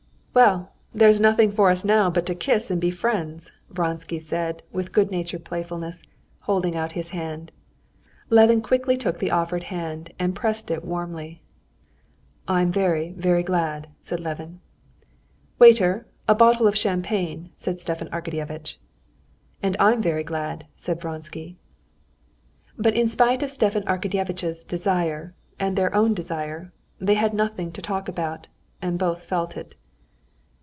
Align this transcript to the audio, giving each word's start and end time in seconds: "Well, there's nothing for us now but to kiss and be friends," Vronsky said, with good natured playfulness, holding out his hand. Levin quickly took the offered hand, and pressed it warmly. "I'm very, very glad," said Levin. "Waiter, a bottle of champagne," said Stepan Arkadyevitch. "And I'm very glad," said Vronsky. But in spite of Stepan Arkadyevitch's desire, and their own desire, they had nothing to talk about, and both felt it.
"Well, 0.33 0.71
there's 0.93 1.19
nothing 1.19 1.51
for 1.51 1.69
us 1.69 1.83
now 1.83 2.09
but 2.09 2.25
to 2.27 2.35
kiss 2.35 2.71
and 2.71 2.79
be 2.79 2.89
friends," 2.89 3.51
Vronsky 3.69 4.17
said, 4.17 4.63
with 4.71 4.93
good 4.93 5.11
natured 5.11 5.43
playfulness, 5.43 6.03
holding 6.43 6.73
out 6.73 6.93
his 6.93 7.09
hand. 7.09 7.51
Levin 8.29 8.61
quickly 8.61 8.95
took 8.95 9.19
the 9.19 9.29
offered 9.29 9.63
hand, 9.63 10.13
and 10.17 10.33
pressed 10.33 10.71
it 10.71 10.85
warmly. 10.85 11.41
"I'm 12.47 12.71
very, 12.71 13.09
very 13.11 13.43
glad," 13.43 13.89
said 13.99 14.21
Levin. 14.21 14.61
"Waiter, 15.59 16.07
a 16.29 16.33
bottle 16.33 16.65
of 16.65 16.77
champagne," 16.77 17.49
said 17.57 17.81
Stepan 17.81 18.07
Arkadyevitch. 18.13 18.77
"And 19.61 19.75
I'm 19.81 20.01
very 20.01 20.23
glad," 20.23 20.65
said 20.77 21.01
Vronsky. 21.01 21.57
But 22.77 22.95
in 22.95 23.09
spite 23.09 23.43
of 23.43 23.49
Stepan 23.49 23.83
Arkadyevitch's 23.83 24.63
desire, 24.63 25.33
and 25.59 25.75
their 25.77 25.93
own 25.93 26.13
desire, 26.13 26.71
they 27.01 27.15
had 27.15 27.33
nothing 27.33 27.73
to 27.73 27.81
talk 27.81 28.07
about, 28.07 28.47
and 28.81 28.97
both 28.97 29.23
felt 29.23 29.57
it. 29.57 29.75